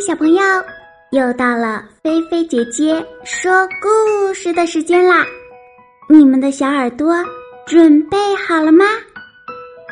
[0.00, 0.42] 小朋友，
[1.10, 5.26] 又到了菲菲姐姐说故事的时间啦！
[6.08, 7.14] 你们的小耳朵
[7.66, 8.86] 准备好了吗？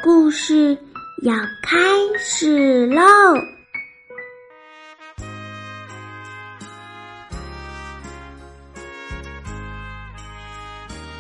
[0.03, 0.77] 故事
[1.25, 1.77] 要开
[2.19, 3.03] 始喽！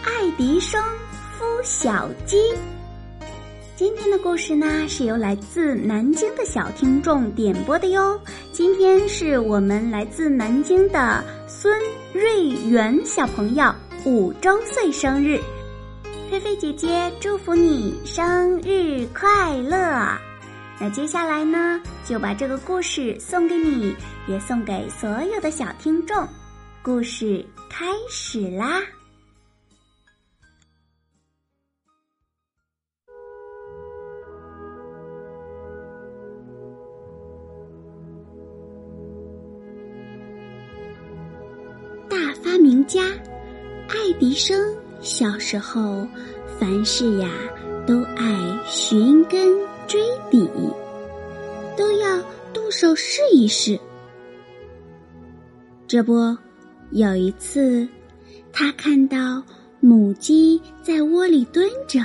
[0.02, 0.82] 爱迪生
[1.38, 2.38] 孵小鸡。
[3.76, 8.18] 今天的故事呢，是由来自南京的小听众点播的哟。
[8.58, 11.72] 今天是我们来自南京的孙
[12.12, 13.72] 瑞元小朋友
[14.04, 15.38] 五周岁生日，
[16.28, 19.78] 菲菲姐姐祝福你生日快乐。
[20.80, 23.94] 那接下来呢，就把这个故事送给你，
[24.26, 26.26] 也送给所有的小听众。
[26.82, 28.82] 故事开始啦！
[42.32, 43.02] 发明家
[43.88, 46.06] 爱迪生小时候，
[46.58, 47.30] 凡事呀
[47.86, 50.48] 都爱寻根追底，
[51.76, 53.78] 都要动手试一试。
[55.86, 56.36] 这不，
[56.90, 57.88] 有一次，
[58.52, 59.42] 他看到
[59.80, 62.04] 母鸡在窝里蹲着，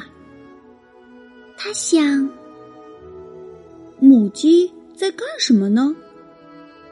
[1.57, 2.29] 他想：
[3.99, 5.93] 母鸡在干什么呢？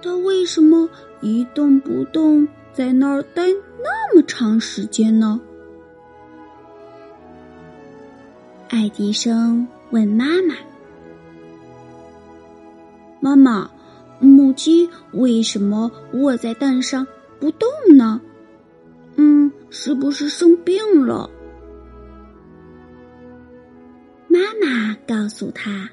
[0.02, 0.90] 它为什么
[1.22, 2.48] 一动不动？
[2.74, 3.44] 在那儿待
[3.84, 5.40] 那么长时间呢？
[8.70, 10.56] 爱迪生问妈妈
[13.20, 13.70] ：“妈妈，
[14.20, 17.06] 母鸡为什么卧在蛋上
[17.42, 18.22] 不动呢？
[19.18, 21.30] 嗯，是不是生病了？”
[24.30, 25.90] 妈妈告诉他：“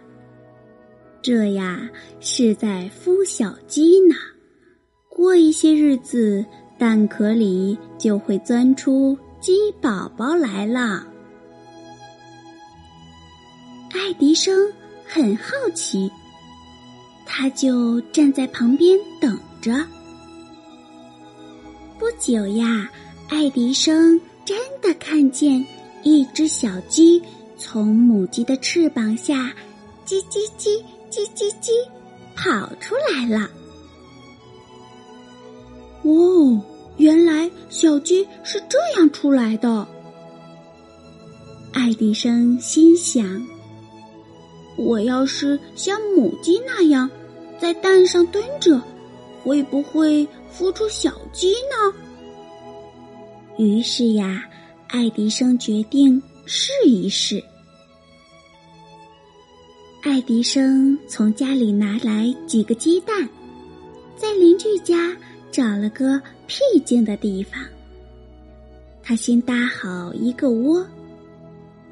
[1.20, 4.14] 这呀是在孵小鸡呢，
[5.08, 6.46] 过一些日子。”
[6.78, 11.04] 蛋壳里就会钻出鸡宝宝来了。
[13.92, 14.72] 爱迪生
[15.04, 16.10] 很好奇，
[17.26, 19.72] 他就站在旁边等着。
[21.98, 22.88] 不久呀，
[23.28, 25.64] 爱迪生真的看见
[26.04, 27.20] 一只小鸡
[27.56, 29.52] 从母鸡的翅膀下
[30.06, 31.70] 叽叽叽叽叽叽
[32.36, 33.50] 跑出来了。
[36.02, 36.62] 哦，
[36.98, 39.86] 原来小鸡是这样出来的。
[41.72, 43.46] 爱迪生心想
[44.76, 47.08] ：“我要是像母鸡那样
[47.58, 48.82] 在蛋上蹲着，
[49.42, 51.94] 会不会孵出小鸡呢？”
[53.58, 54.44] 于是呀，
[54.88, 57.42] 爱迪生决定试一试。
[60.02, 63.28] 爱迪生从家里拿来几个鸡蛋，
[64.16, 65.16] 在邻居家。
[65.50, 67.62] 找了个僻静的地方，
[69.02, 70.84] 他先搭好一个窝，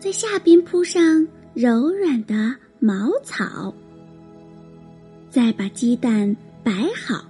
[0.01, 3.73] 在下边铺上柔软的茅草，
[5.29, 6.35] 再把鸡蛋
[6.65, 7.25] 摆好，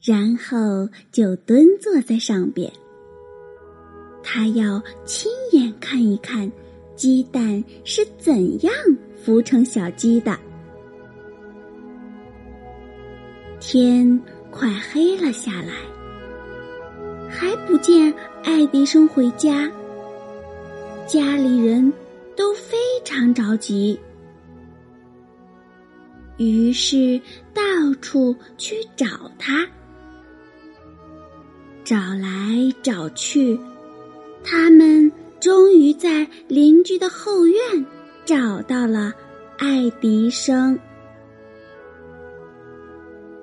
[0.00, 2.72] 然后就蹲坐在上边。
[4.22, 6.50] 他要亲眼看一看
[6.94, 8.72] 鸡蛋是怎样
[9.24, 10.38] 孵成小鸡的。
[13.58, 14.20] 天。
[14.56, 15.74] 快黑了下来，
[17.28, 19.68] 还不见爱迪生回家。
[21.08, 21.92] 家里人
[22.36, 23.98] 都非常着急，
[26.36, 27.20] 于是
[27.52, 27.62] 到
[28.00, 29.66] 处去找他。
[31.82, 33.58] 找来找去，
[34.44, 35.10] 他们
[35.40, 37.60] 终于在邻居的后院
[38.24, 39.12] 找到了
[39.58, 40.78] 爱迪生。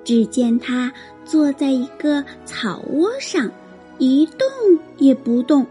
[0.04, 0.92] 只见他
[1.24, 3.50] 坐在一个草窝上，
[3.98, 4.48] 一动
[4.98, 5.66] 也不动，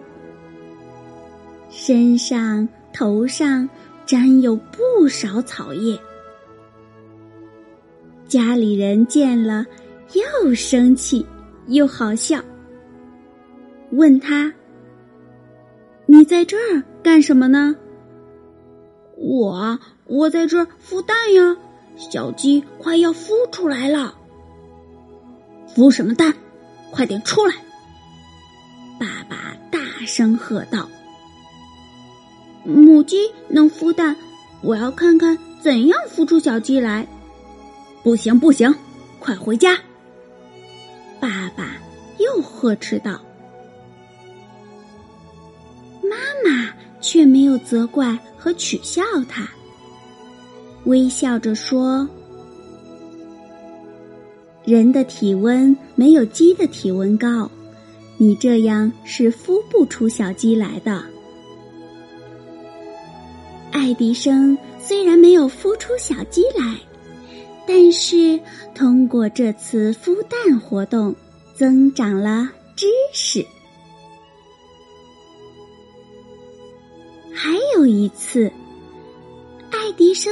[1.70, 3.68] 身上、头上
[4.06, 6.00] 沾有不少草叶。
[8.28, 9.66] 家里人见了，
[10.14, 11.26] 又生气
[11.68, 12.42] 又好笑，
[13.92, 14.54] 问他
[16.08, 17.76] ：“你在这儿干什么呢
[19.18, 21.58] ？”“我，我在这儿孵蛋呀，
[21.98, 24.18] 小鸡快要孵出来了。”
[25.76, 26.34] 孵什么蛋？
[26.92, 27.56] 快点出来！
[29.00, 30.90] 爸爸大声喝道
[32.66, 34.16] ：“母鸡能孵蛋，
[34.62, 37.08] 我要看看怎样孵出小鸡来。”
[38.04, 38.74] 不行，不行，
[39.20, 39.78] 快回家！
[41.20, 41.78] 爸爸
[42.18, 43.22] 又呵斥道。
[46.04, 49.48] 妈妈却没有责怪和取笑他，
[50.86, 52.08] 微笑着说。
[54.64, 57.50] 人的体温没有鸡的体温高，
[58.18, 61.04] 你这样是孵不出小鸡来的。
[63.72, 66.78] 爱迪生虽然没有孵出小鸡来，
[67.66, 68.40] 但是
[68.76, 71.16] 通过这次孵蛋活动，
[71.56, 73.44] 增长了知识。
[77.34, 78.52] 还有一次，
[79.72, 80.32] 爱迪生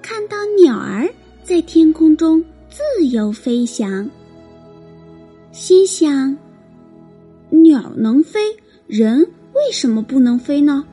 [0.00, 1.06] 看到鸟儿
[1.44, 4.08] 在天空中自由飞翔，
[5.50, 6.36] 心想：
[7.50, 8.40] 鸟能飞，
[8.86, 9.20] 人
[9.54, 10.86] 为什么不能飞呢？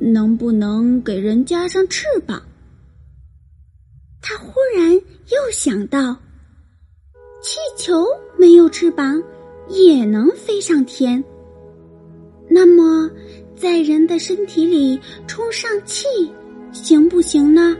[0.00, 2.42] 能不能给人加上翅膀？
[4.20, 6.16] 他忽然又想到，
[7.40, 8.04] 气球
[8.36, 9.22] 没有翅膀
[9.68, 11.22] 也能飞上天。
[12.50, 13.08] 那么，
[13.54, 14.98] 在人的身体里
[15.28, 16.08] 充上气，
[16.72, 17.76] 行不行呢？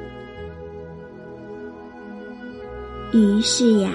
[3.12, 3.90] 于是呀，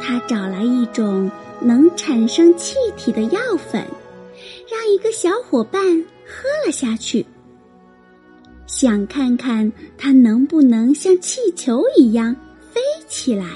[0.00, 3.82] 他找来一种能产生气体的药粉，
[4.70, 5.82] 让一个小伙伴
[6.26, 7.24] 喝了下去。
[8.66, 12.34] 想看看它能不能像气球一样
[12.72, 13.46] 飞起来。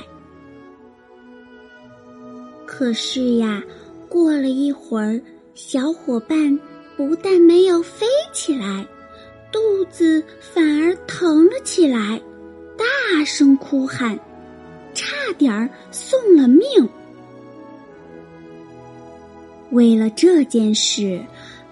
[2.67, 3.63] 可是呀，
[4.09, 5.21] 过了一会儿，
[5.55, 6.59] 小伙伴
[6.97, 8.87] 不但没有飞起来，
[9.51, 12.21] 肚子反而疼了起来，
[12.77, 14.19] 大声哭喊，
[15.39, 16.63] 点儿送了命。
[19.71, 21.25] 为了这件事。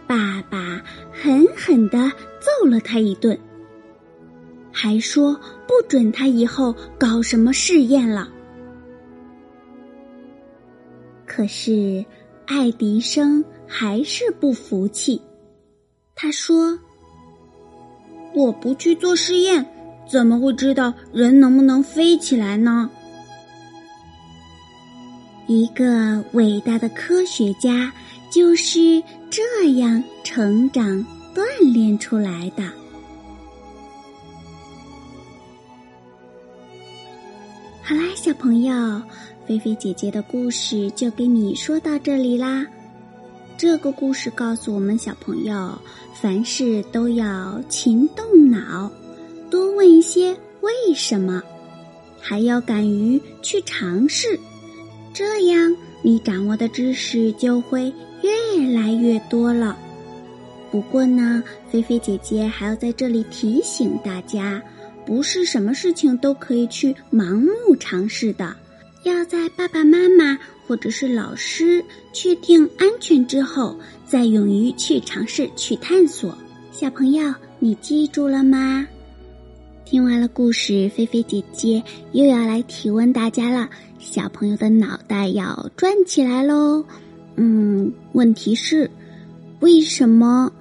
[0.06, 3.38] 爸爸狠狠的揍了他一顿，
[4.70, 5.34] 还说
[5.66, 8.28] 不准他以后搞什么试验了。
[11.24, 12.04] 可是
[12.44, 15.22] 爱迪生还是不服气，
[16.14, 16.78] 他说
[18.36, 19.64] ：“我不去做试验，
[20.06, 22.90] 怎么会知道人能不能飞起来呢？”
[25.46, 27.92] 一个伟大的科学家。
[28.30, 29.00] 就是
[29.30, 30.84] 这样成长
[31.32, 32.64] 锻炼出来的。
[37.80, 39.00] 好啦，小朋友，
[39.46, 42.66] 菲菲姐姐的故事就给你说到这里啦。
[43.56, 45.78] 这个故事告诉我们小朋友，
[46.20, 48.90] 凡事都要勤动脑，
[49.48, 51.40] 多问一些为什么，
[52.20, 54.40] 还要敢于去尝试，
[55.14, 57.90] 这样你掌握的知识就会。
[58.56, 59.76] 越来越多了，
[60.70, 64.62] 不过呢，菲菲姐姐还要在这里提醒大家，
[65.04, 68.56] 不是什么事情都可以去盲目尝试的，
[69.02, 71.84] 要在爸爸妈妈或者是老师
[72.14, 76.34] 确定安全之后，再勇于去尝试、去探索。
[76.72, 78.88] 小朋友，你记住了吗？
[79.94, 81.80] 听完了故事，菲菲姐姐
[82.10, 83.70] 又要来提问大家了，
[84.00, 86.84] 小朋友的脑袋要转起来喽。
[87.36, 88.90] 嗯，问题是，
[89.60, 90.52] 为什么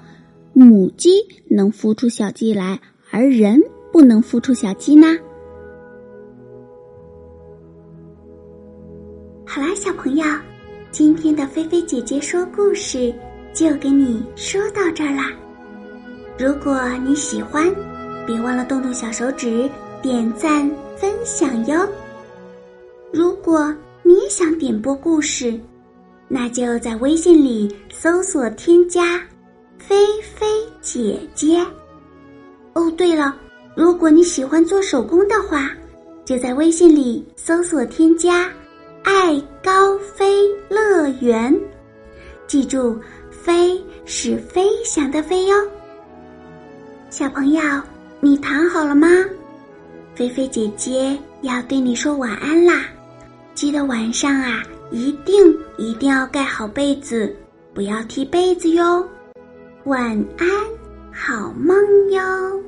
[0.53, 1.13] 母鸡
[1.49, 3.59] 能孵出小鸡来，而人
[3.91, 5.07] 不能孵出小鸡呢？
[9.47, 10.23] 好啦，小朋友，
[10.91, 13.11] 今天的菲菲姐姐说故事
[13.51, 15.31] 就给你说到这儿啦。
[16.37, 17.65] 如果你喜欢，
[18.25, 19.69] 别忘了动动小手指
[20.01, 21.87] 点赞分享哟。
[23.11, 25.59] 如果你也想点播故事。
[26.29, 29.21] 那就在微信里搜索添加
[29.77, 29.95] “菲
[30.35, 30.47] 菲
[30.81, 31.63] 姐姐”。
[32.73, 33.37] 哦，对了，
[33.75, 35.69] 如果你喜欢做手工的话，
[36.25, 38.51] 就在微信里搜索添加
[39.03, 41.55] “爱高飞乐园”。
[42.47, 42.97] 记住
[43.29, 45.55] ，“飞”是飞翔的“飞”哟。
[47.11, 47.61] 小朋友，
[48.23, 49.05] 你躺好了吗？
[50.15, 52.85] 菲菲姐姐要对你说晚安啦！
[53.53, 54.63] 记得晚上啊。
[54.91, 57.35] 一定一定要盖好被子，
[57.73, 59.05] 不要踢被子哟。
[59.83, 60.47] 晚安，
[61.11, 61.75] 好梦
[62.11, 62.62] 哟。